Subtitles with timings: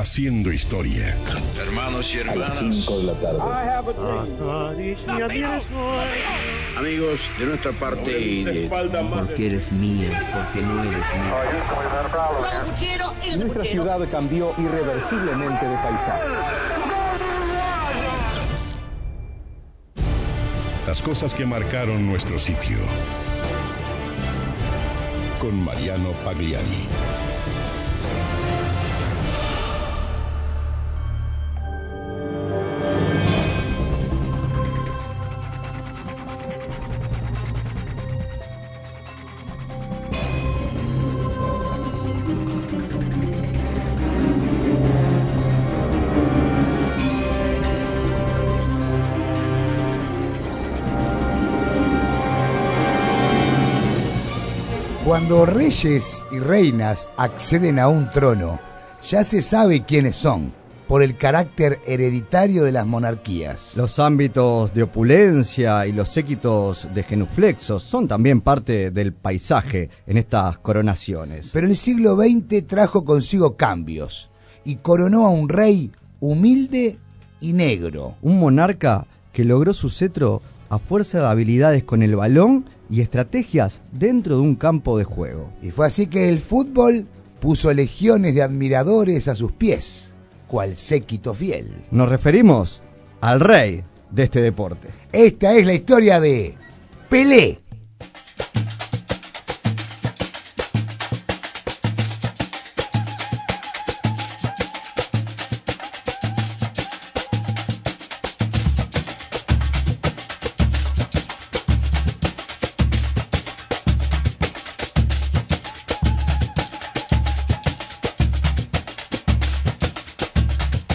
[0.00, 1.16] haciendo historia.
[1.56, 2.88] Hermanos y hermanas.
[6.76, 8.68] Amigos, de nuestra parte y de...
[8.68, 11.36] Porque eres mío, porque no eres mío.
[13.38, 16.24] Nuestra ciudad cambió irreversiblemente de paisaje.
[20.86, 22.76] Las cosas que marcaron nuestro sitio.
[25.40, 26.86] Con Mariano Pagliari.
[55.26, 58.60] Cuando reyes y reinas acceden a un trono,
[59.08, 60.52] ya se sabe quiénes son,
[60.86, 63.74] por el carácter hereditario de las monarquías.
[63.74, 70.18] Los ámbitos de opulencia y los séquitos de genuflexos son también parte del paisaje en
[70.18, 71.48] estas coronaciones.
[71.54, 74.30] Pero el siglo XX trajo consigo cambios
[74.62, 76.98] y coronó a un rey humilde
[77.40, 78.16] y negro.
[78.20, 83.80] Un monarca que logró su cetro a fuerza de habilidades con el balón y estrategias
[83.92, 85.52] dentro de un campo de juego.
[85.62, 87.06] Y fue así que el fútbol
[87.40, 90.14] puso legiones de admiradores a sus pies,
[90.46, 91.84] cual séquito fiel.
[91.90, 92.82] Nos referimos
[93.20, 94.88] al rey de este deporte.
[95.12, 96.54] Esta es la historia de
[97.08, 97.60] Pelé.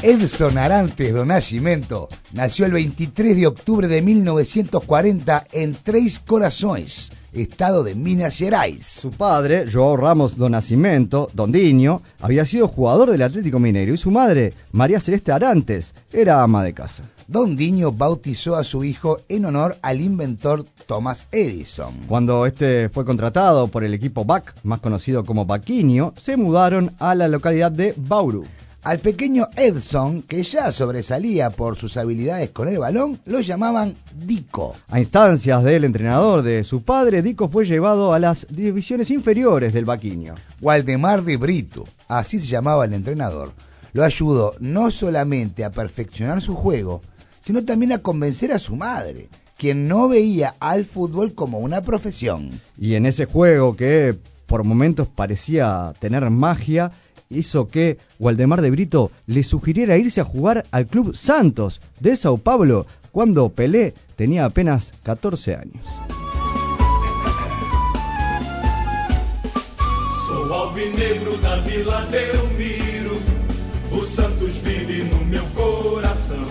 [0.09, 7.83] Edson Arantes do Nascimento nació el 23 de octubre de 1940 en Tres Corazones, estado
[7.83, 8.87] de Minas Gerais.
[8.87, 14.09] Su padre, Joao Ramos do Nascimento, Dondinho, había sido jugador del Atlético Mineiro y su
[14.09, 17.03] madre, María Celeste Arantes, era ama de casa.
[17.27, 21.93] Don Diño bautizó a su hijo en honor al inventor Thomas Edison.
[22.07, 27.13] Cuando este fue contratado por el equipo BAC, más conocido como Baquinho, se mudaron a
[27.13, 28.47] la localidad de Bauru.
[28.81, 34.73] Al pequeño Edson, que ya sobresalía por sus habilidades con el balón, lo llamaban Dico.
[34.87, 39.83] A instancias del entrenador de su padre, Dico fue llevado a las divisiones inferiores del
[39.83, 40.35] Baquinho.
[40.61, 43.51] Waldemar de Brito, así se llamaba el entrenador,
[43.91, 47.01] lo ayudó no solamente a perfeccionar su juego,
[47.41, 52.49] sino también a convencer a su madre, quien no veía al fútbol como una profesión.
[52.77, 54.17] Y en ese juego que
[54.49, 56.91] por momentos parecía tener magia,
[57.29, 62.39] hizo que Waldemar de Brito le sugiriera irse a jugar al Club Santos de Sao
[62.39, 65.85] Paulo cuando Pelé tenía apenas 14 años.
[70.27, 73.17] Sou alvinegro da Vila Belmiro,
[73.91, 76.47] o Santos vive no meu coração.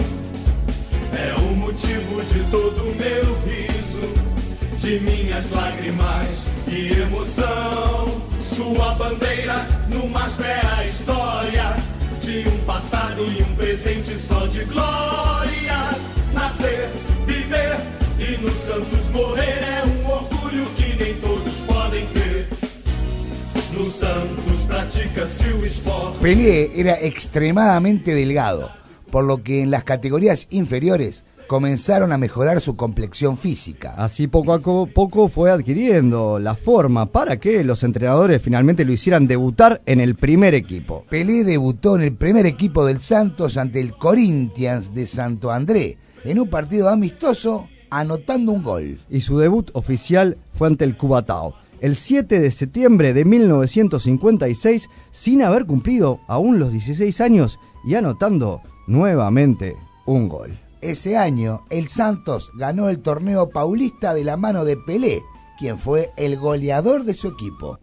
[1.13, 6.29] É o motivo de todo o meu riso, de minhas lágrimas
[6.69, 8.18] e emoção.
[8.59, 11.77] Sua bandeira no mais é história
[12.21, 16.13] de um passado e um presente só de glórias.
[16.35, 16.89] Nascer,
[17.25, 17.77] viver
[18.19, 22.49] e no Santos morrer é um orgulho que nem todos podem ter.
[23.75, 26.19] No Santos pratica-se o esporte.
[26.19, 28.73] Pelé era extremadamente delgado,
[29.13, 33.95] por lo que en las categorías inferiores comenzaron a mejorar su complexión física.
[33.97, 39.27] Así poco a poco fue adquiriendo la forma para que los entrenadores finalmente lo hicieran
[39.27, 41.05] debutar en el primer equipo.
[41.11, 46.39] Pelé debutó en el primer equipo del Santos ante el Corinthians de Santo André, en
[46.39, 49.01] un partido amistoso, anotando un gol.
[49.11, 55.43] Y su debut oficial fue ante el Cubatao, el 7 de septiembre de 1956, sin
[55.43, 60.68] haber cumplido aún los 16 años y anotando nuevamente un gol.
[60.81, 65.23] Ese año, el Santos ganó el torneo paulista de la mano de Pelé,
[65.59, 67.81] quien fue el goleador de su equipo.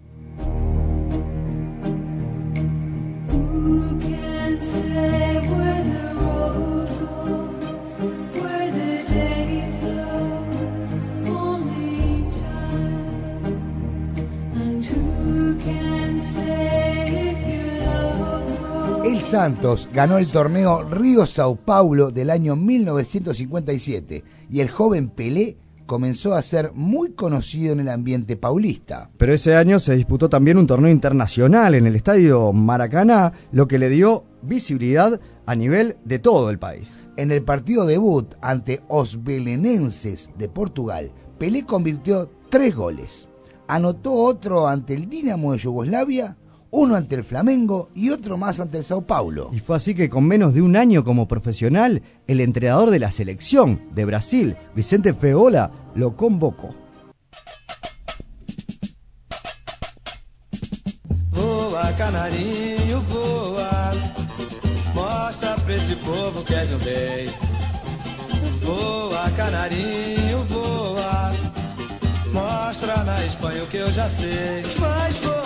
[19.26, 25.58] Santos ganó el torneo Río Sao Paulo del año 1957 y el joven Pelé
[25.88, 29.10] comenzó a ser muy conocido en el ambiente paulista.
[29.18, 33.80] Pero ese año se disputó también un torneo internacional en el estadio Maracaná, lo que
[33.80, 37.02] le dio visibilidad a nivel de todo el país.
[37.18, 43.28] En el partido debut ante Os Belenenses de Portugal, Pelé convirtió tres goles.
[43.68, 46.38] Anotó otro ante el Dinamo de Yugoslavia,
[46.76, 49.50] uno ante el Flamengo y otro más ante el Sao Paulo.
[49.54, 53.12] Y fue así que con menos de un año como profesional, el entrenador de la
[53.12, 56.76] selección de Brasil, Vicente Feola, lo convocó.
[61.30, 63.92] Voa, canarinho, voa.
[64.94, 67.30] Mostra pra esse povo que és um rei.
[68.64, 71.32] Voa, canarinho, voa.
[72.34, 74.64] Mostra na Espanha o que eu já sei.
[74.80, 75.45] Mas voa.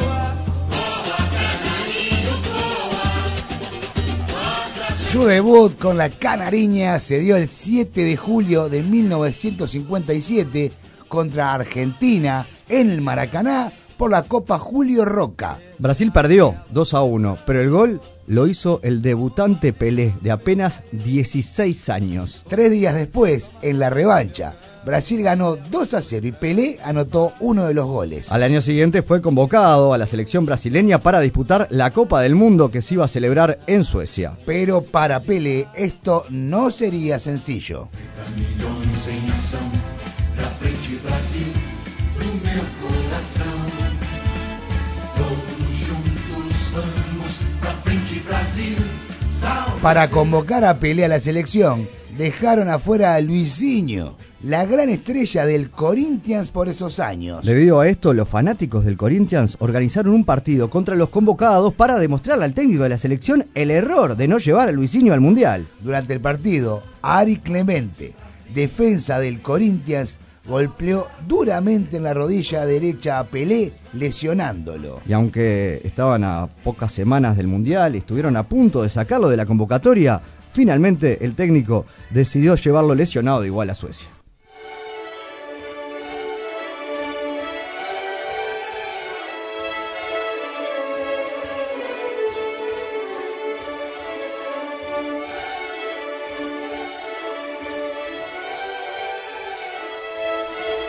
[5.12, 10.72] Su debut con la Canariña se dio el 7 de julio de 1957
[11.08, 15.60] contra Argentina en el Maracaná por la Copa Julio Roca.
[15.78, 20.84] Brasil perdió 2 a 1, pero el gol lo hizo el debutante Pelé de apenas
[20.94, 22.46] 16 años.
[22.48, 24.56] Tres días después, en la revancha,
[24.86, 28.32] Brasil ganó 2 a 0 y Pelé anotó uno de los goles.
[28.32, 32.72] Al año siguiente fue convocado a la selección brasileña para disputar la Copa del Mundo
[32.72, 34.38] que se iba a celebrar en Suecia.
[34.46, 37.90] Pero para Pelé esto no sería sencillo.
[49.82, 51.88] Para convocar a Pelé a la selección,
[52.18, 57.46] dejaron afuera a Luisinho, la gran estrella del Corinthians por esos años.
[57.46, 62.44] Debido a esto, los fanáticos del Corinthians organizaron un partido contra los convocados para demostrarle
[62.44, 65.66] al técnico de la selección el error de no llevar a Luisinho al Mundial.
[65.82, 68.14] Durante el partido, Ari Clemente,
[68.54, 75.00] defensa del Corinthians, golpeó duramente en la rodilla derecha a Pelé, lesionándolo.
[75.08, 79.38] Y aunque estaban a pocas semanas del Mundial y estuvieron a punto de sacarlo de
[79.38, 84.10] la convocatoria, finalmente el técnico decidió llevarlo lesionado de igual a Suecia.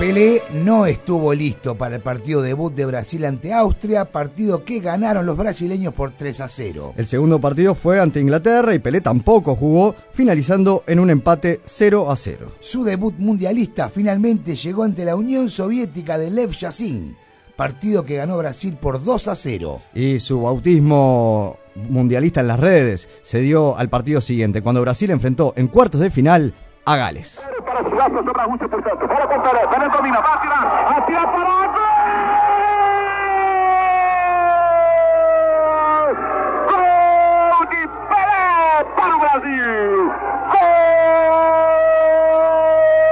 [0.01, 5.27] Pelé no estuvo listo para el partido debut de Brasil ante Austria, partido que ganaron
[5.27, 6.95] los brasileños por 3 a 0.
[6.97, 12.11] El segundo partido fue ante Inglaterra y Pelé tampoco jugó, finalizando en un empate 0
[12.11, 12.53] a 0.
[12.61, 17.15] Su debut mundialista finalmente llegó ante la Unión Soviética de Lev Yashin,
[17.55, 19.83] partido que ganó Brasil por 2 a 0.
[19.95, 25.53] Y su bautismo mundialista en las redes se dio al partido siguiente, cuando Brasil enfrentó
[25.59, 26.55] en cuartos de final
[26.87, 27.43] a Gales.
[28.01, 29.07] Sudáfrica sobre a Rússia, portanto.
[29.07, 29.61] Bola com Pelé.
[29.69, 30.97] Pelé domina, vai atirar.
[30.97, 31.91] Atira para gol!
[36.71, 40.13] Gol de Pelé para o Brasil!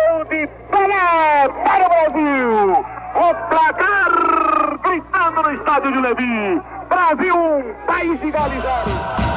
[0.08, 0.40] Gol de
[0.70, 1.08] Pelé
[1.64, 2.86] para o Brasil!
[3.14, 4.12] O placar
[4.84, 6.62] gritando no estádio de Levi.
[6.88, 9.28] Brasil 1, País de Gales 0.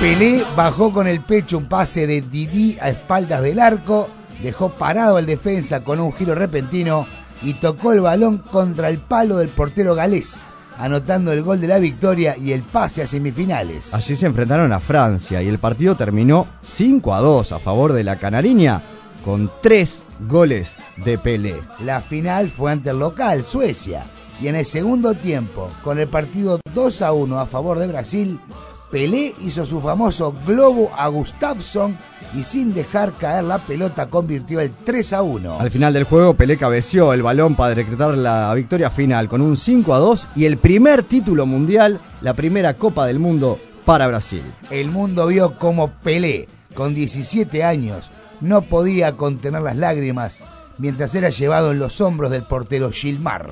[0.00, 4.08] Pelé bajó con el pecho un pase de Didi a espaldas del arco,
[4.40, 7.04] dejó parado al defensa con un giro repentino
[7.42, 10.44] y tocó el balón contra el palo del portero galés,
[10.78, 13.92] anotando el gol de la victoria y el pase a semifinales.
[13.92, 18.04] Allí se enfrentaron a Francia y el partido terminó 5 a 2 a favor de
[18.04, 18.84] la Canariña
[19.24, 21.60] con tres goles de Pelé.
[21.80, 24.04] La final fue ante el local, Suecia,
[24.40, 28.38] y en el segundo tiempo, con el partido 2 a 1 a favor de Brasil,
[28.90, 31.98] Pelé hizo su famoso globo a Gustafsson
[32.34, 35.60] y sin dejar caer la pelota convirtió el 3 a 1.
[35.60, 39.56] Al final del juego, Pelé cabeció el balón para decretar la victoria final con un
[39.56, 44.42] 5 a 2 y el primer título mundial, la primera Copa del Mundo para Brasil.
[44.70, 50.44] El mundo vio como Pelé, con 17 años, no podía contener las lágrimas
[50.78, 53.50] mientras era llevado en los hombros del portero Gilmar.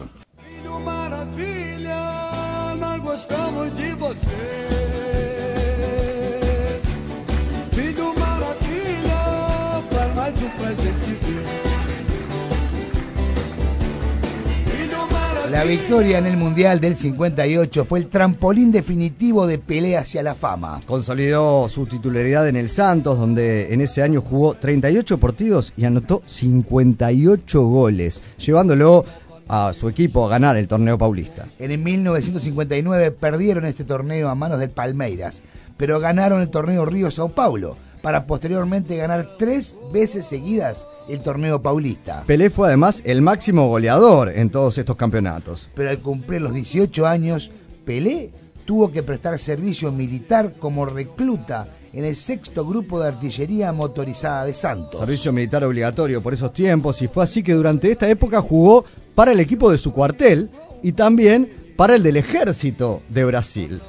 [15.51, 20.35] La victoria en el Mundial del 58 fue el trampolín definitivo de Pelé hacia la
[20.35, 20.81] fama.
[20.87, 26.23] Consolidó su titularidad en el Santos, donde en ese año jugó 38 partidos y anotó
[26.27, 29.05] 58 goles, llevándolo
[29.47, 31.47] a su equipo a ganar el torneo paulista.
[31.61, 35.43] En el 1959 perdieron este torneo a manos del Palmeiras,
[35.77, 41.61] pero ganaron el torneo Río Sao Paulo, para posteriormente ganar tres veces seguidas el torneo
[41.63, 42.25] paulista.
[42.27, 45.69] Pelé fue además el máximo goleador en todos estos campeonatos.
[45.75, 47.51] Pero al cumplir los 18 años,
[47.85, 48.31] Pelé
[48.65, 54.53] tuvo que prestar servicio militar como recluta en el sexto grupo de artillería motorizada de
[54.53, 55.01] Santos.
[55.01, 58.85] Servicio militar obligatorio por esos tiempos y fue así que durante esta época jugó
[59.15, 60.51] para el equipo de su cuartel
[60.83, 63.81] y también para el del ejército de Brasil.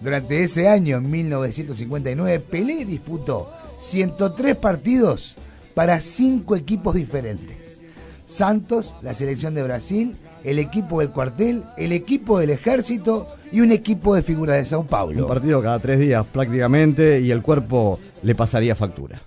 [0.00, 5.36] Durante ese año, en 1959, Pelé disputó 103 partidos
[5.74, 7.82] para cinco equipos diferentes.
[8.26, 13.72] Santos, la selección de Brasil, el equipo del cuartel, el equipo del ejército y un
[13.72, 15.26] equipo de figuras de Sao Un Paulo.
[15.26, 19.20] partido cada tres días prácticamente y el cuerpo le pasaría factura.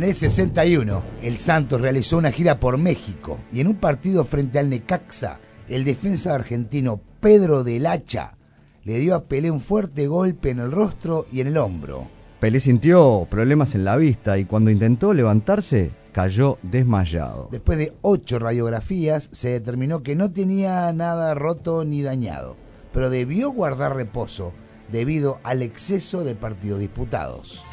[0.00, 4.58] En el 61, el Santos realizó una gira por México y en un partido frente
[4.58, 8.38] al Necaxa, el defensa argentino Pedro del Hacha
[8.82, 12.08] le dio a Pelé un fuerte golpe en el rostro y en el hombro.
[12.40, 17.50] Pelé sintió problemas en la vista y cuando intentó levantarse cayó desmayado.
[17.52, 22.56] Después de ocho radiografías, se determinó que no tenía nada roto ni dañado,
[22.94, 24.54] pero debió guardar reposo
[24.90, 27.66] debido al exceso de partidos disputados.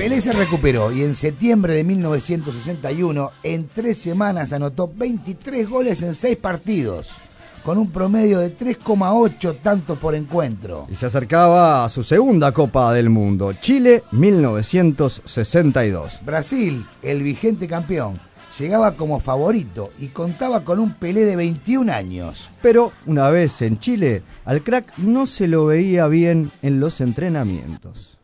[0.00, 6.14] Pelé se recuperó y en septiembre de 1961, en tres semanas, anotó 23 goles en
[6.14, 7.16] seis partidos,
[7.62, 10.86] con un promedio de 3,8 tantos por encuentro.
[10.90, 16.20] Y se acercaba a su segunda Copa del Mundo, Chile 1962.
[16.24, 18.18] Brasil, el vigente campeón,
[18.58, 22.50] llegaba como favorito y contaba con un Pelé de 21 años.
[22.62, 28.16] Pero una vez en Chile, al crack no se lo veía bien en los entrenamientos.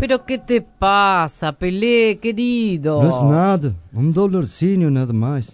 [0.00, 3.02] Pero ¿qué te pasa, Pelé, querido?
[3.02, 5.52] No es nada, un dolorzinho nada mais.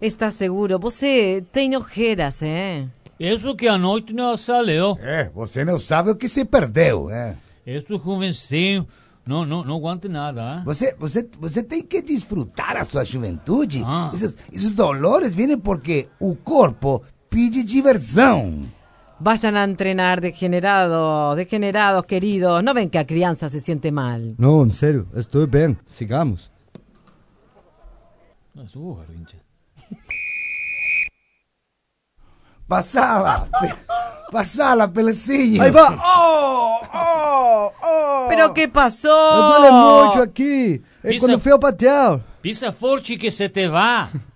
[0.00, 0.76] ¿Estás seguro?
[0.80, 2.88] Você tem ojeras, eh?
[3.20, 4.98] Isso que a noite não saleu.
[5.00, 7.36] É, você não sabe o que se perdeu, né?
[7.64, 8.88] Isso convencinho.
[9.24, 10.62] Não, não, não aguento nada, ah.
[10.64, 13.84] Você, você, você tem que desfrutar a sua juventude.
[13.86, 14.10] Ah.
[14.12, 18.64] Esses, esses dolores vêm porque o corpo pede diversão.
[19.18, 22.62] Vayan a entrenar, degenerados, degenerados, queridos.
[22.62, 24.34] ¿No ven que a crianza se siente mal?
[24.38, 26.50] No, en serio, estoy bien, sigamos.
[28.66, 29.42] Surra, gente.
[32.66, 33.48] Passala!
[33.60, 33.74] Pe-
[34.32, 35.62] Passala, Pelecinho!
[35.62, 35.88] Ahí va.
[36.04, 36.80] ¡Oh!
[36.92, 37.72] ¡Oh!
[37.82, 38.26] ¡Oh!
[38.28, 39.08] ¿Pero qué pasó?
[39.08, 40.82] Me duele mucho aquí.
[41.02, 42.20] Es Pisa- cuando fui a patear.
[42.40, 44.08] Pisa forte que se te va.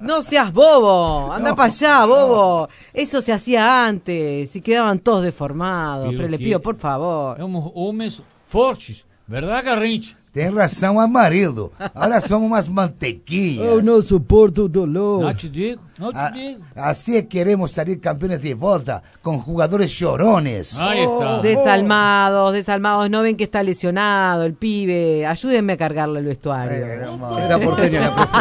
[0.00, 1.32] No seas bobo.
[1.32, 2.68] Anda para allá, bobo.
[2.92, 6.06] Eso se hacía antes y quedaban todos deformados.
[6.06, 7.36] Pero Pero le pido, por favor.
[7.38, 9.04] Somos homens fortes.
[9.26, 10.18] Verdade, Garrincha?
[10.32, 11.70] Tem razão, amarildo.
[11.94, 13.66] Agora somos umas mantequinhas.
[13.66, 15.20] Eu não suporto o dolor.
[15.24, 16.62] Não te digo, não te A- digo.
[16.74, 20.80] así es queremos salir campeones de volta, con jugadores llorones.
[20.80, 21.40] Aí está.
[21.42, 23.10] Desalmados, desalmados.
[23.10, 25.26] No ven que está lesionado el pibe.
[25.26, 26.72] Ayúdenme a cargarle el vestuario.
[26.72, 28.38] É, uma- Era porteña la profe.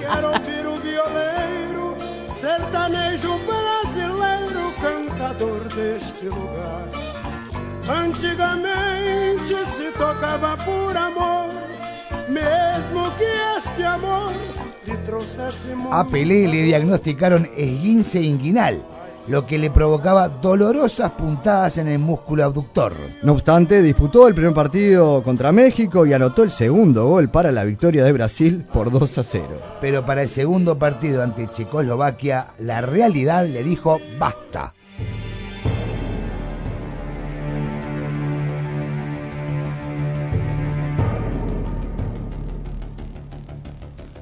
[0.00, 1.94] Quero ouvir o violeiro,
[2.40, 6.88] sertanejo brasileiro, cantador deste lugar.
[7.88, 8.89] Antigamente
[9.76, 11.48] se tocava por amor,
[12.28, 14.30] mesmo que este amor
[15.90, 18.84] A Pelé le diagnosticaron esguince inguinal,
[19.28, 22.92] lo que le provocaba dolorosas puntadas en el músculo abductor.
[23.22, 27.64] No obstante, disputó el primer partido contra México y anotó el segundo gol para la
[27.64, 29.46] victoria de Brasil por 2 a 0.
[29.80, 34.74] Pero para el segundo partido ante Checoslovaquia, la realidad le dijo basta.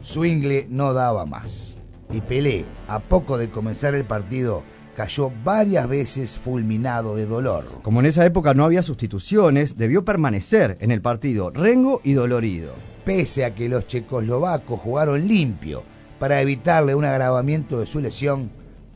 [0.09, 1.77] Su ingle no daba más.
[2.11, 4.63] Y Pelé, a poco de comenzar el partido,
[4.97, 7.67] cayó varias veces fulminado de dolor.
[7.83, 12.73] Como en esa época no había sustituciones, debió permanecer en el partido rengo y dolorido.
[13.05, 15.83] Pese a que los checoslovacos jugaron limpio
[16.19, 18.51] para evitarle un agravamiento de su lesión,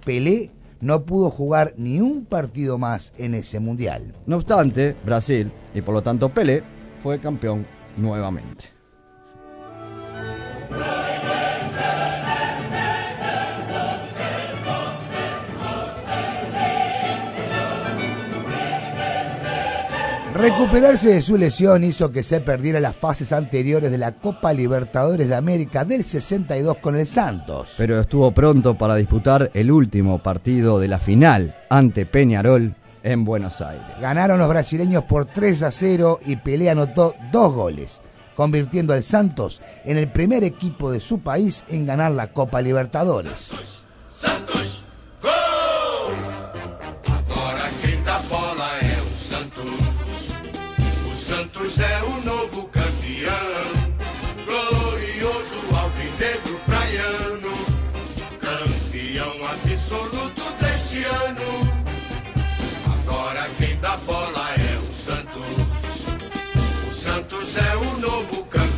[0.07, 0.51] Pelé
[0.81, 4.15] no pudo jugar ni un partido más en ese mundial.
[4.25, 6.63] No obstante, Brasil, y por lo tanto Pelé,
[7.03, 7.67] fue campeón
[7.99, 8.72] nuevamente.
[20.43, 25.29] Recuperarse de su lesión hizo que se perdiera las fases anteriores de la Copa Libertadores
[25.29, 27.75] de América del 62 con el Santos.
[27.77, 33.61] Pero estuvo pronto para disputar el último partido de la final ante Peñarol en Buenos
[33.61, 33.87] Aires.
[34.01, 38.03] Ganaron los brasileños por 3 a 0 y Pelé anotó dos goles,
[38.35, 43.53] convirtiendo al Santos en el primer equipo de su país en ganar la Copa Libertadores.
[44.11, 44.72] Santos!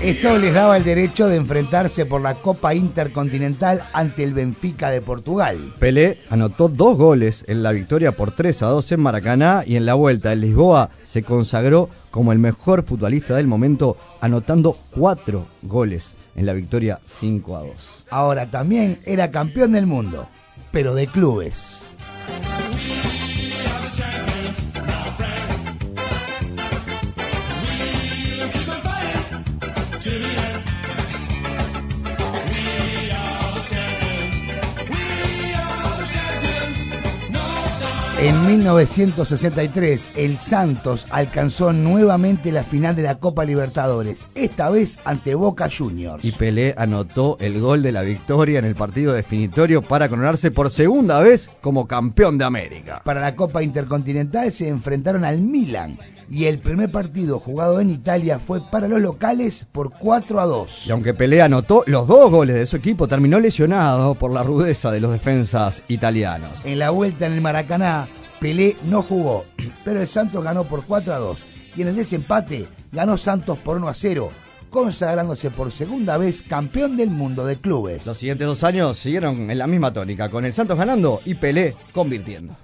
[0.04, 5.00] Esto les daba el derecho de enfrentarse por la Copa Intercontinental ante el Benfica de
[5.00, 5.73] Portugal.
[5.78, 9.87] Pelé anotó dos goles en la victoria por 3 a 2 en Maracaná y en
[9.87, 16.16] la vuelta en Lisboa se consagró como el mejor futbolista del momento, anotando cuatro goles
[16.37, 18.04] en la victoria 5 a 2.
[18.11, 20.28] Ahora también era campeón del mundo,
[20.70, 21.96] pero de clubes.
[38.25, 45.35] En 1963, el Santos alcanzó nuevamente la final de la Copa Libertadores, esta vez ante
[45.35, 46.25] Boca Juniors.
[46.25, 50.71] Y Pelé anotó el gol de la victoria en el partido definitorio para coronarse por
[50.71, 53.02] segunda vez como campeón de América.
[53.04, 58.38] Para la Copa Intercontinental se enfrentaron al Milan y el primer partido jugado en Italia
[58.38, 60.87] fue para los locales por 4 a 2.
[60.87, 64.90] Y aunque Pelé anotó los dos goles de su equipo, terminó lesionado por la rudeza
[64.90, 66.64] de los defensas italianos.
[66.64, 68.09] En la vuelta en el Maracaná,
[68.40, 69.45] Pelé no jugó,
[69.85, 73.76] pero el Santos ganó por 4 a 2 y en el desempate ganó Santos por
[73.76, 74.31] 1 a 0,
[74.71, 78.07] consagrándose por segunda vez campeón del mundo de clubes.
[78.07, 81.76] Los siguientes dos años siguieron en la misma tónica, con el Santos ganando y Pelé
[81.93, 82.56] convirtiendo.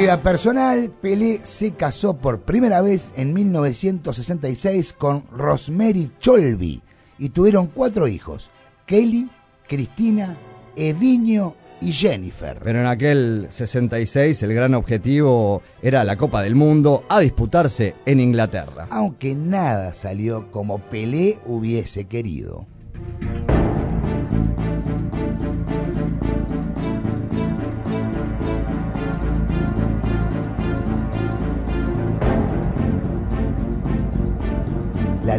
[0.00, 6.80] Vida personal, Pelé se casó por primera vez en 1966 con Rosemary Cholby
[7.18, 8.50] y tuvieron cuatro hijos,
[8.86, 9.28] Kelly,
[9.68, 10.38] Cristina,
[10.74, 12.60] Edinho y Jennifer.
[12.64, 18.20] Pero en aquel 66 el gran objetivo era la Copa del Mundo a disputarse en
[18.20, 18.88] Inglaterra.
[18.90, 22.66] Aunque nada salió como Pelé hubiese querido.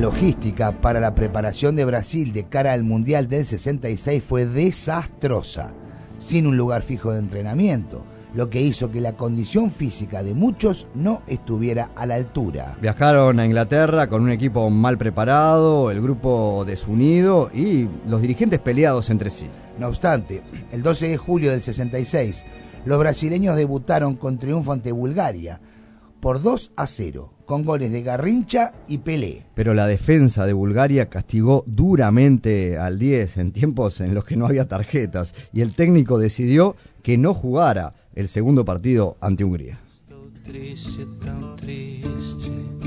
[0.02, 5.74] Logística para la preparación de Brasil de cara al Mundial del 66 fue desastrosa,
[6.18, 10.88] sin un lugar fijo de entrenamiento, lo que hizo que la condición física de muchos
[10.96, 12.80] no estuviera a la altura.
[12.82, 19.12] Viajaron a Inglaterra con un equipo mal preparado, el grupo desunido y los dirigentes peleados
[19.12, 19.46] entre sí.
[19.78, 22.44] No obstante, el 12 de julio del 66,
[22.86, 25.62] los brasileños debutaron con triunfo ante Bulgaria
[26.22, 29.46] por 2 a 0, con goles de Garrincha y Pelé.
[29.56, 34.46] Pero la defensa de Bulgaria castigó duramente al 10 en tiempos en los que no
[34.46, 39.80] había tarjetas y el técnico decidió que no jugara el segundo partido ante Hungría.
[40.44, 42.81] triste, tão triste.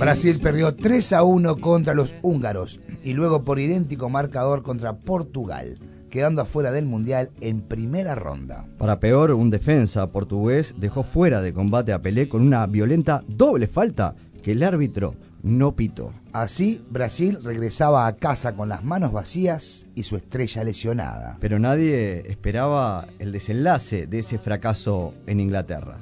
[0.00, 5.78] Brasil perdió 3 a 1 contra los húngaros y luego por idéntico marcador contra Portugal,
[6.08, 8.66] quedando afuera del Mundial en primera ronda.
[8.78, 13.68] Para peor, un defensa portugués dejó fuera de combate a Pelé con una violenta doble
[13.68, 16.14] falta que el árbitro no pitó.
[16.32, 21.36] Así, Brasil regresaba a casa con las manos vacías y su estrella lesionada.
[21.40, 25.98] Pero nadie esperaba el desenlace de ese fracaso en Inglaterra.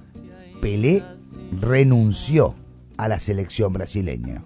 [0.62, 1.02] Pelé
[1.50, 2.54] renunció
[2.98, 4.44] a la selección brasileña.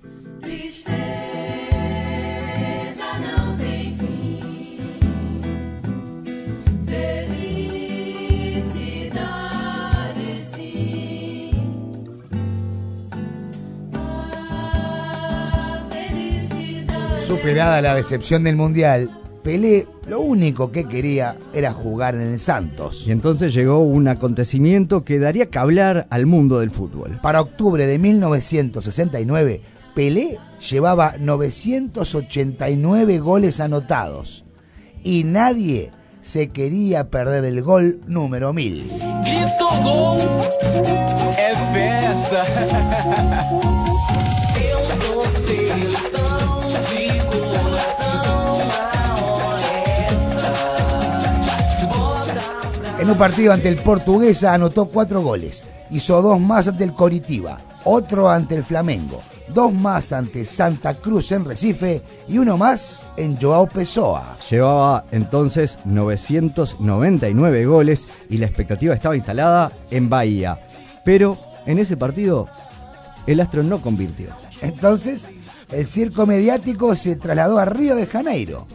[17.19, 19.11] Superada la decepción del Mundial,
[19.43, 23.05] Pelé lo único que quería era jugar en el Santos.
[23.07, 27.19] Y entonces llegó un acontecimiento que daría que hablar al mundo del fútbol.
[27.23, 29.63] Para octubre de 1969,
[29.95, 30.39] Pelé
[30.71, 34.45] llevaba 989 goles anotados
[35.03, 38.87] y nadie se quería perder el gol número 1000.
[39.25, 40.19] Grito gol
[41.37, 42.45] é festa.
[53.03, 55.67] En un partido ante el Portuguesa anotó cuatro goles.
[55.91, 61.33] Hizo dos más ante el Coritiba, otro ante el Flamengo, dos más ante Santa Cruz
[61.33, 64.37] en Recife y uno más en Joao Pessoa.
[64.49, 70.61] Llevaba entonces 999 goles y la expectativa estaba instalada en Bahía.
[71.05, 72.47] Pero en ese partido
[73.27, 74.29] el Astro no convirtió.
[74.61, 75.33] Entonces,
[75.73, 78.69] el circo mediático se trasladó a Río de Janeiro,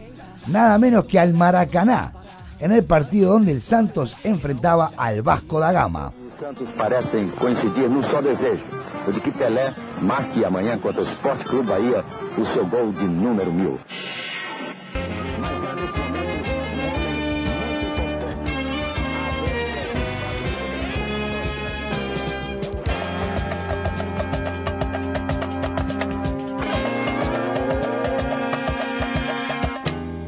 [0.48, 2.12] nada menos que al Maracaná,
[2.60, 6.12] en el partido donde el Santos enfrentaba al Vasco da Gama.
[6.38, 8.62] Santos parecem coincidir num só desejo,
[9.08, 12.04] o de que Pelé marque amanhã contra o Esporte Clube Bahia
[12.36, 13.78] o seu gol de número mil.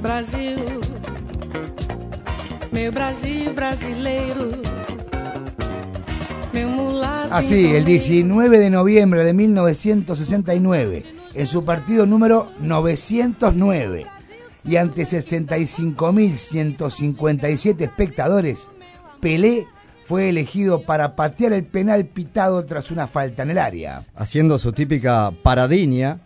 [0.02, 0.69] Brasil,
[2.80, 4.48] meu Brasil brasileiro.
[7.30, 14.06] Así, el 19 de noviembre de 1969, en su partido número 909,
[14.64, 18.70] y ante 65.157 espectadores,
[19.20, 19.66] Pelé
[20.04, 24.06] fue elegido para patear el penal pitado tras una falta en el área.
[24.16, 26.20] Haciendo su típica paradiña,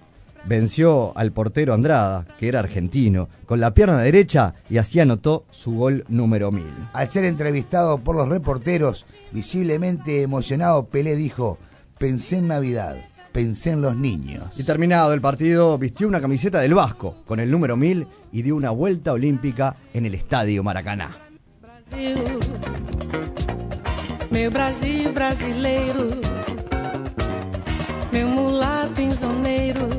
[0.47, 5.73] venció al portero Andrada, que era argentino, con la pierna derecha y así anotó su
[5.75, 6.65] gol número 1000.
[6.93, 11.59] Al ser entrevistado por los reporteros, visiblemente emocionado, Pelé dijo,
[11.99, 12.97] pensé en Navidad,
[13.33, 14.59] pensé en los niños.
[14.59, 18.57] Y terminado el partido, vistió una camiseta del Vasco con el número 1000 y dio
[18.57, 21.19] una vuelta olímpica en el Estadio Maracaná.
[21.61, 22.17] Brasil,
[24.31, 26.09] meu Brasil brasileiro,
[28.11, 29.94] meu mulato insoneiro.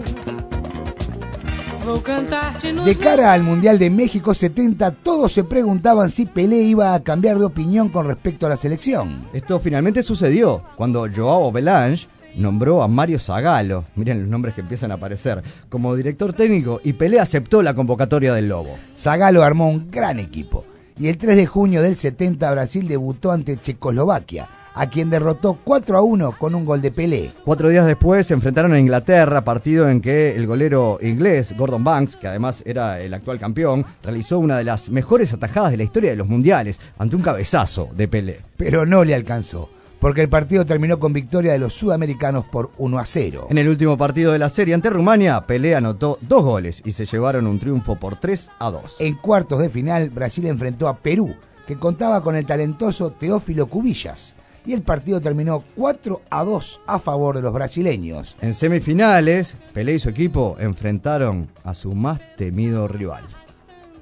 [1.86, 7.38] De cara al Mundial de México 70, todos se preguntaban si Pelé iba a cambiar
[7.38, 9.28] de opinión con respecto a la selección.
[9.34, 14.90] Esto finalmente sucedió cuando Joao Belange nombró a Mario Zagallo, miren los nombres que empiezan
[14.92, 18.76] a aparecer, como director técnico y Pelé aceptó la convocatoria del Lobo.
[18.98, 20.66] Zagallo armó un gran equipo
[20.98, 25.98] y el 3 de junio del 70 Brasil debutó ante Checoslovaquia, a quien derrotó 4
[25.98, 27.34] a 1 con un gol de Pelé.
[27.44, 32.18] Cuatro días después se enfrentaron a Inglaterra, partido en que el golero inglés Gordon Banks,
[32.18, 36.12] que además era el actual campeón, realizó una de las mejores atajadas de la historia
[36.12, 38.42] de los mundiales ante un cabezazo de Pelé.
[38.58, 43.00] Pero no le alcanzó, porque el partido terminó con victoria de los sudamericanos por 1
[43.00, 43.48] a 0.
[43.50, 47.06] En el último partido de la serie ante Rumania, Pelé anotó dos goles y se
[47.06, 48.98] llevaron un triunfo por 3 a 2.
[49.00, 51.34] En cuartos de final, Brasil enfrentó a Perú,
[51.66, 54.36] que contaba con el talentoso Teófilo Cubillas.
[54.66, 58.38] Y el partido terminó 4 a 2 a favor de los brasileños.
[58.42, 63.24] En semifinales, Pelé y su equipo enfrentaron a su más temido rival,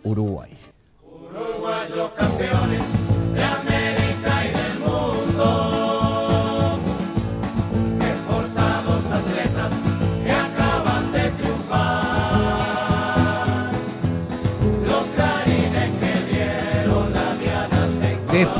[0.03, 0.51] Uruguay.
[1.03, 3.02] Uruguayos campeones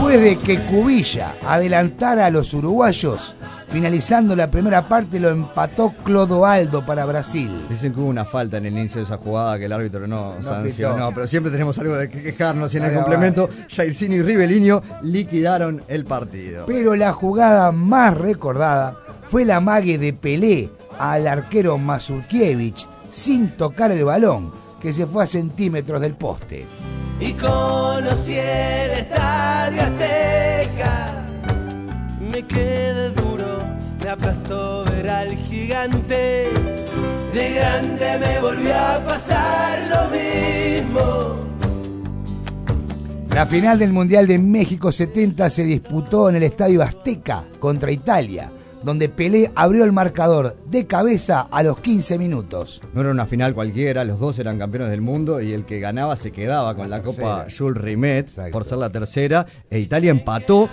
[0.04, 3.38] Después de que Cubilla adelantara a los uruguayos,
[3.70, 7.50] finalizando la primera parte lo empató Clodoaldo para Brasil.
[7.70, 10.36] Dicen que hubo una falta en el inicio de esa jugada que el árbitro no,
[10.36, 12.96] No sancionó, pero siempre tenemos algo de que quejarnos y en el va.
[12.96, 16.66] complemento Jairzinho y Rivelino liquidaron el partido.
[16.66, 18.98] Pero la jugada más recordada
[19.32, 25.24] fue la mague de Pelé al arquero Mazurkiewicz sin tocar el balón, que se fue
[25.24, 26.68] a centímetros del poste.
[27.26, 31.26] Y conocí el estadio Azteca.
[32.20, 33.64] Me quedé duro,
[34.04, 36.50] me aplastó ver al gigante.
[37.34, 41.40] De grande me volvió a pasar lo mismo.
[43.34, 48.52] La final del Mundial de México 70 se disputó en el Estadio Azteca contra Italia,
[48.84, 52.82] donde Pelé abrió el marcador de cabeza a los 15 minutos.
[52.94, 56.16] No era una final cualquiera, los dos eran campeones del mundo y el que ganaba
[56.16, 60.70] se quedaba con la Copa Jules Rimet por ser la tercera e Italia empató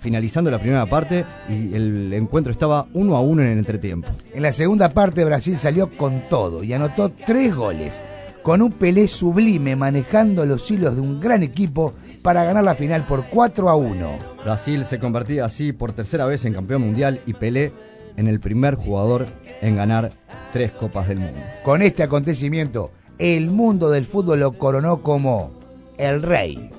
[0.00, 4.08] finalizando la primera parte y el encuentro estaba uno a uno en el entretiempo.
[4.32, 8.02] En la segunda parte Brasil salió con todo y anotó tres goles,
[8.42, 11.92] con un Pelé sublime manejando los hilos de un gran equipo
[12.22, 14.18] para ganar la final por 4 a 1.
[14.44, 17.72] Brasil se convertía así por tercera vez en campeón mundial y Pelé
[18.16, 19.26] en el primer jugador
[19.60, 20.10] en ganar
[20.52, 21.40] tres Copas del Mundo.
[21.62, 25.52] Con este acontecimiento, el mundo del fútbol lo coronó como
[25.98, 26.70] el rey.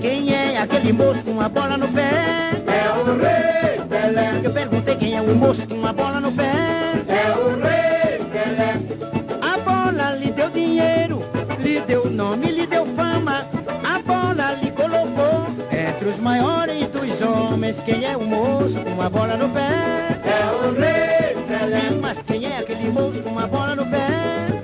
[0.00, 2.10] Quem é aquele moço com a bola no pé?
[3.00, 4.40] O Rei Pelé.
[4.42, 6.50] Eu perguntei quem é o moço com a bola no pé?
[7.08, 8.74] É o Rei Pelé.
[9.40, 11.22] A bola lhe deu dinheiro,
[11.58, 12.52] lhe deu nome,
[16.10, 17.82] entre os maiores dos homens.
[17.82, 19.60] Quem é o moço com a bola no pé?
[20.24, 21.80] É o Rei Pelé.
[21.80, 24.08] Sim, mas quem é aquele moço com a bola no pé?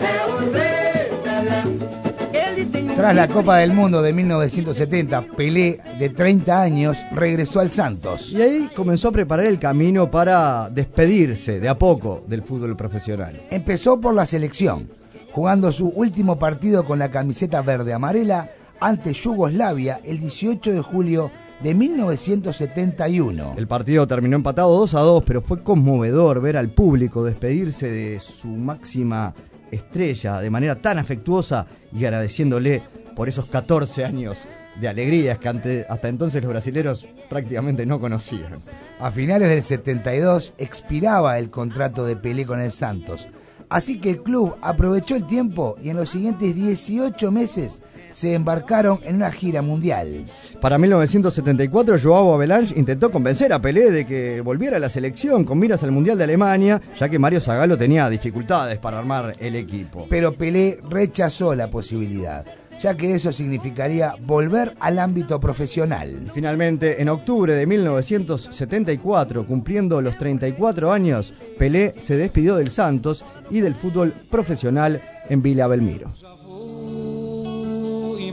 [0.01, 2.53] É o Rei Pelé.
[2.53, 7.61] Ele tem um Tras la Copa del Mundo de 1970, Pelé, de 30 años, regresó
[7.61, 8.33] al Santos.
[8.33, 13.41] Y ahí comenzó a preparar el camino para despedirse de a poco del fútbol profesional.
[13.51, 14.89] Empezó por la selección,
[15.33, 21.31] jugando su último partido con la camiseta verde-amarela ante Yugoslavia el 18 de julio
[21.63, 23.55] de 1971.
[23.57, 28.21] El partido terminó empatado 2 a 2, pero fue conmovedor ver al público despedirse de
[28.21, 29.35] su máxima
[29.71, 32.83] estrella de manera tan afectuosa y agradeciéndole
[33.15, 34.39] por esos 14 años
[34.81, 38.59] de alegrías que ante- hasta entonces los brasileros prácticamente no conocían.
[39.01, 43.27] A finales del 72 expiraba el contrato de Pelé con el Santos.
[43.69, 47.81] Así que el club aprovechó el tiempo y en los siguientes 18 meses
[48.17, 50.25] se embarcaron en una gira mundial.
[50.63, 55.59] Para 1974, Joao Avalanche intentó convencer a Pelé de que volviera a la selección con
[55.59, 60.07] miras al Mundial de Alemania, ya que Mario Zagallo tenía dificultades para armar el equipo.
[60.09, 62.47] Pero Pelé rechazó la posibilidad,
[62.81, 66.31] ya que eso significaría volver al ámbito profesional.
[66.33, 73.61] Finalmente, en octubre de 1974, cumpliendo los 34 años, Pelé se despidió del Santos y
[73.61, 76.36] del fútbol profesional en Vila Belmiro.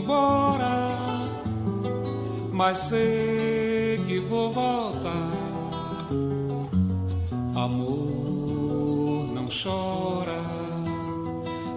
[0.04, 0.98] Embora,
[2.52, 5.32] mas sei que vou voltar.
[7.56, 10.42] Amor não chora,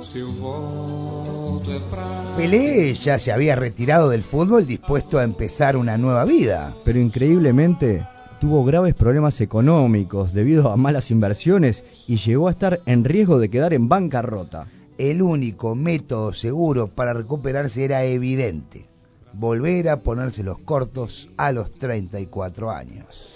[0.02, 2.34] se eu volto é pra.
[2.36, 6.74] Pelé ya se había retirado del fútbol dispuesto a empezar una nueva vida.
[6.84, 8.08] Pero increíblemente
[8.40, 13.50] tuvo graves problemas económicos debido a malas inversiones y llegó a estar en riesgo de
[13.50, 14.66] quedar en bancarrota.
[14.98, 18.86] El único método seguro para recuperarse era evidente.
[19.34, 23.34] Volver a ponerse los cortos a los 34 años.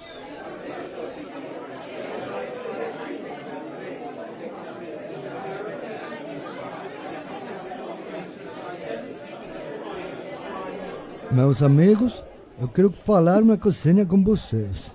[11.30, 12.24] Meus amigos,
[12.58, 14.90] eu quero falar uma coisinha com vocês.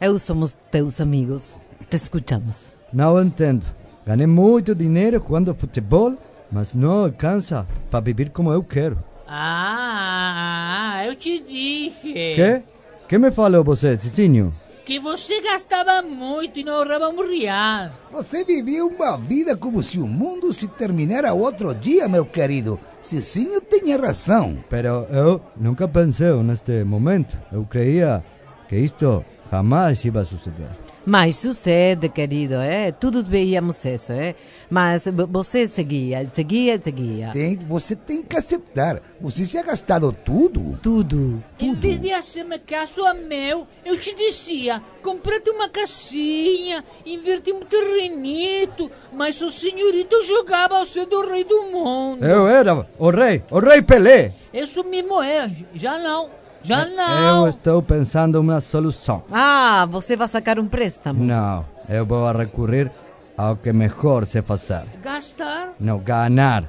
[0.00, 1.56] Eu somos teus amigos.
[1.88, 2.72] Te escuchamos.
[2.92, 3.64] Não entendo.
[4.06, 6.14] Ganhei muito dinheiro jogando futebol,
[6.52, 8.98] mas não alcança para viver como eu quero.
[9.26, 12.12] Ah, eu te dije.
[12.12, 12.62] Que?
[13.08, 14.54] Que me falou você, Cicinho?
[14.84, 17.90] Que você gastava muito e não ahorrava um real.
[18.12, 22.78] Você vivia uma vida como se o mundo se terminara outro dia, meu querido.
[23.00, 24.62] Cicinho tinha razão.
[24.68, 27.38] Pero eu nunca pensei neste momento.
[27.50, 28.22] Eu creía
[28.68, 30.68] que isto jamais ia suceder.
[31.06, 32.90] Mas sucede, querido, é?
[32.90, 34.34] Todos veíamos isso, é?
[34.70, 37.30] Mas vo- você seguia, seguia, seguia.
[37.30, 39.02] Tem- você tem que aceitar.
[39.20, 40.78] Você se ha gastado tudo.
[40.82, 41.44] Tudo.
[41.60, 47.60] Em vez de hacer-me caso a meu, eu te dizia, comprate uma casinha, inverte um
[47.60, 52.24] terrenito, mas o senhorito jogava ao ser do rei do mundo.
[52.24, 54.34] Eu era o rei, o rei Pelé.
[54.52, 56.30] Isso mesmo é, já não,
[56.64, 57.48] já Eu não.
[57.48, 59.22] estou pensando uma solução.
[59.30, 61.22] Ah, você vai sacar um préstamo.
[61.24, 62.90] Não, eu vou recorrer
[63.36, 64.84] ao que melhor sei fazer.
[65.02, 65.74] Gastar?
[65.78, 66.64] Não, ganhar.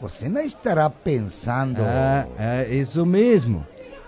[0.00, 1.80] Você não estará pensando.
[1.82, 3.66] É, é isso mesmo.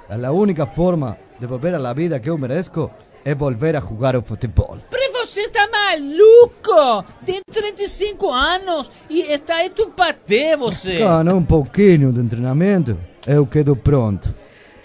[0.08, 2.90] A única forma de volver à vida que eu mereço
[3.24, 4.78] é volver a jogar o futebol.
[4.90, 7.04] Pero você está maluco!
[7.26, 10.96] Tem 35 anos e está aí tu patê, você.
[10.98, 14.34] Gana um pouquinho de treinamento, eu quedo pronto.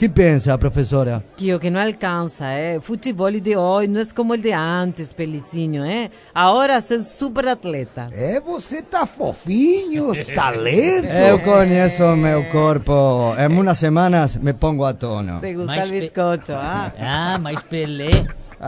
[0.03, 1.23] Que pensa, professora?
[1.37, 2.77] Que o que não alcança, é.
[2.81, 6.09] Futebol de hoje não é como o de antes, Pelicinho, é.
[6.35, 8.09] Agora sou super atleta.
[8.11, 11.07] É, você tá fofinho, talento.
[11.07, 13.33] Eu conheço meu corpo.
[13.39, 15.39] Em umas semanas me pongo a tono.
[15.39, 16.91] Te gusta Mas o pe- bizcocho, ah.
[16.99, 18.25] Ah, mas Pelé.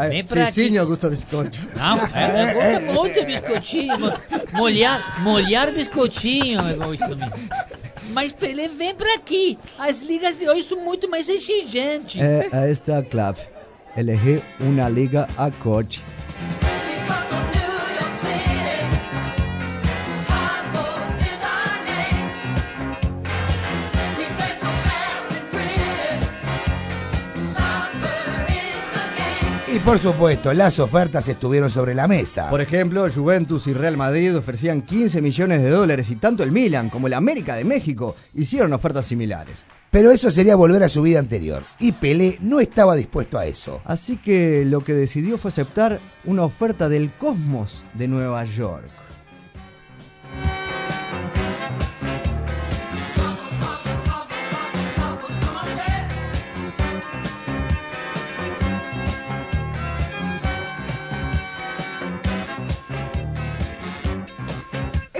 [0.10, 0.54] Vem pra aqui.
[0.54, 1.58] Cicinho gusta biscoito.
[1.76, 4.00] Não, é, gosto muito biscoitinho.
[4.00, 4.14] mo-
[4.54, 7.50] Molhar, molhar biscoitinho gosto mesmo.
[8.12, 9.58] Mas Pelé, vem pra aqui.
[9.80, 12.22] As ligas de hoje são muito mais exigentes.
[12.22, 13.42] É esta a clave.
[13.98, 15.50] Elegir uma liga a
[29.76, 32.50] Y por supuesto, las ofertas estuvieron sobre la mesa.
[32.50, 36.90] Por ejemplo, Juventus y Real Madrid ofrecían 15 millones de dólares y tanto el Milan
[36.90, 39.66] como el América de México hicieron ofertas similares.
[39.92, 41.64] Pero eso sería volver a su vida anterior.
[41.78, 43.82] Y Pelé no estaba dispuesto a eso.
[43.84, 49.05] Así que lo que decidió fue aceptar una oferta del Cosmos de Nueva York.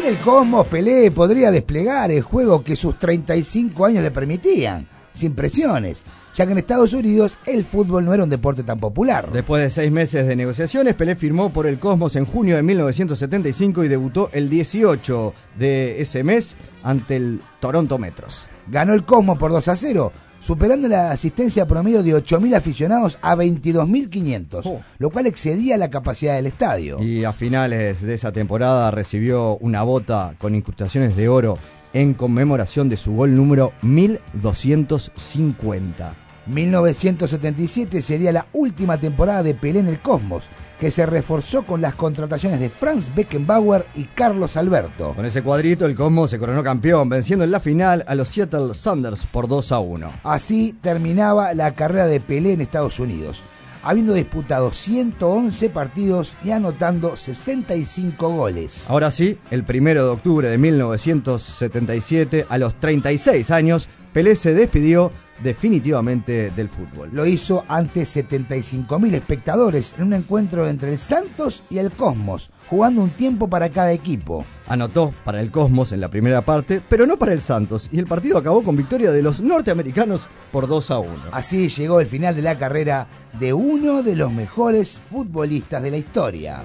[0.06, 6.06] El Cosmos, Pelé podría desplegar el juego que sus 35 años le permitían, sin presiones,
[6.36, 9.32] ya que en Estados Unidos el fútbol no era un deporte tan popular.
[9.32, 13.84] Después de seis meses de negociaciones, Pelé firmó por el Cosmos en junio de 1975
[13.84, 18.46] y debutó el 18 de ese mes ante el Toronto Metros.
[18.68, 23.36] Ganó el Cosmos por 2 a 0, superando la asistencia promedio de 8.000 aficionados a
[23.36, 27.02] 22.500, lo cual excedía la capacidad del estadio.
[27.02, 31.58] Y a finales de esa temporada recibió una bota con incrustaciones de oro
[31.94, 36.25] en conmemoración de su gol número 1250.
[36.48, 41.96] 1977 sería la última temporada de Pelé en el Cosmos, que se reforzó con las
[41.96, 45.14] contrataciones de Franz Beckenbauer y Carlos Alberto.
[45.16, 48.74] Con ese cuadrito, el Cosmos se coronó campeón, venciendo en la final a los Seattle
[48.74, 50.12] Sounders por 2 a 1.
[50.24, 53.42] Así terminaba la carrera de Pelé en Estados Unidos,
[53.84, 58.90] habiendo disputado 111 partidos y anotando 65 goles.
[58.90, 65.12] Ahora sí, el primero de octubre de 1977, a los 36 años, Pelé se despidió
[65.44, 67.10] definitivamente del fútbol.
[67.12, 73.02] Lo hizo ante 75.000 espectadores en un encuentro entre el Santos y el Cosmos, jugando
[73.02, 74.46] un tiempo para cada equipo.
[74.68, 78.08] Anotó para el Cosmos en la primera parte, pero no para el Santos, y el
[78.08, 81.10] partido acabó con victoria de los norteamericanos por 2 a 1.
[81.32, 83.08] Así llegó el final de la carrera
[83.40, 86.64] de uno de los mejores futbolistas de la historia.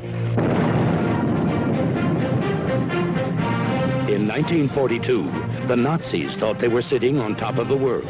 [4.09, 5.25] In 1942,
[5.69, 8.05] the Nazis thought they were sitting on top of the world.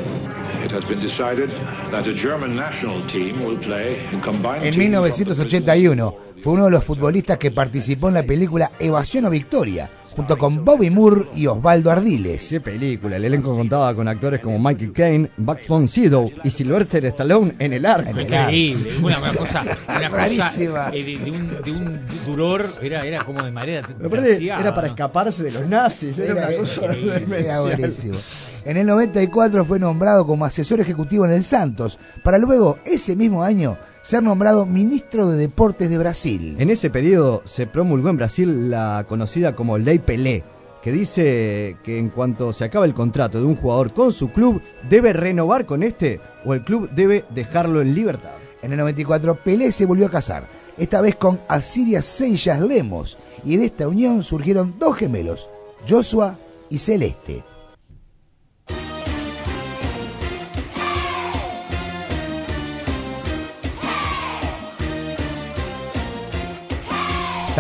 [0.65, 1.51] It has been decided
[1.91, 6.71] that a German national team will play in combined En teams 1981 fue uno de
[6.71, 11.47] los futbolistas que participó en la película Evasión o Victoria, junto con Bobby Moore y
[11.47, 12.47] Osvaldo Ardiles.
[12.51, 17.05] Qué película, el elenco contaba con actores como Michael Caine, Bugs von Sydow y Sylvester
[17.07, 18.19] Stallone en el arco.
[18.21, 20.53] Increíble, una, una cosa, una cosa
[20.93, 25.43] eh, de, de un, de un duror, era, era como de demasiada, era para escaparse
[25.43, 27.63] de los nazis, era, Era demencial.
[27.63, 28.19] buenísimo.
[28.63, 33.43] En el 94 fue nombrado como asesor ejecutivo en el Santos, para luego, ese mismo
[33.43, 36.57] año, ser nombrado ministro de Deportes de Brasil.
[36.59, 40.45] En ese periodo se promulgó en Brasil la conocida como Ley Pelé,
[40.83, 44.61] que dice que en cuanto se acaba el contrato de un jugador con su club,
[44.91, 48.33] debe renovar con este o el club debe dejarlo en libertad.
[48.61, 50.47] En el 94 Pelé se volvió a casar,
[50.77, 55.49] esta vez con Asiria Seyas Lemos, y de esta unión surgieron dos gemelos,
[55.89, 56.37] Joshua
[56.69, 57.50] y Celeste.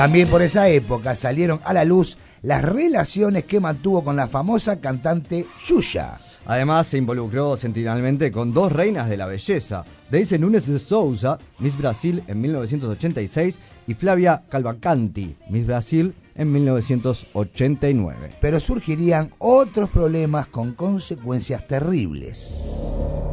[0.00, 4.80] También por esa época salieron a la luz las relaciones que mantuvo con la famosa
[4.80, 6.16] cantante Yuya.
[6.46, 11.76] Además, se involucró sentimentalmente con dos reinas de la belleza, Deise Núñez de Souza, Miss
[11.76, 13.58] Brasil en 1986,
[13.88, 18.36] y Flavia Calvacanti, Miss Brasil en 1989.
[18.40, 23.29] Pero surgirían otros problemas con consecuencias terribles.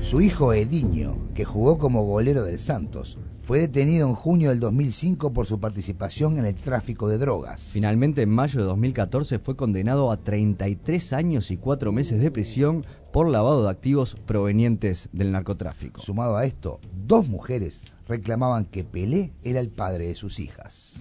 [0.00, 5.32] Su hijo Ediño, que jugó como golero del Santos, fue detenido en junio del 2005
[5.32, 7.70] por su participación en el tráfico de drogas.
[7.72, 12.86] Finalmente, en mayo de 2014 fue condenado a 33 años y 4 meses de prisión
[13.12, 16.00] por lavado de activos provenientes del narcotráfico.
[16.00, 20.96] Sumado a esto, dos mujeres reclamaban que Pelé era el padre de sus hijas.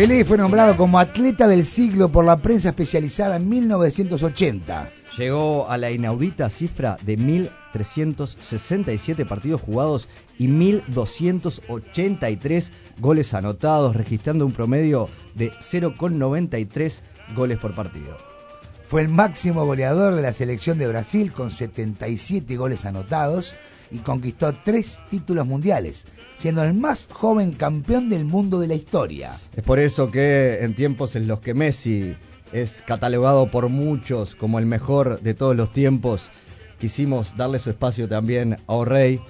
[0.00, 4.90] Pelé fue nombrado como atleta del siglo por la prensa especializada en 1980.
[5.18, 14.52] Llegó a la inaudita cifra de 1.367 partidos jugados y 1.283 goles anotados, registrando un
[14.52, 17.02] promedio de 0,93
[17.34, 18.16] goles por partido.
[18.86, 23.54] Fue el máximo goleador de la selección de Brasil con 77 goles anotados
[23.90, 29.38] y conquistó tres títulos mundiales, siendo el más joven campeón del mundo de la historia.
[29.54, 32.16] Es por eso que en tiempos en los que Messi
[32.52, 36.30] es catalogado por muchos como el mejor de todos los tiempos.
[36.78, 39.20] Quisimos darle su espacio también a O'Reilly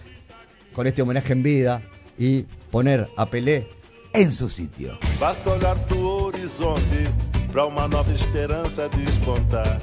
[0.72, 1.82] con este homenaje en vida
[2.18, 3.68] y poner a Pelé
[4.12, 4.98] en su sitio.
[5.20, 7.08] Basta olhar pro horizonte
[7.52, 9.80] pra uma nova esperança despontar.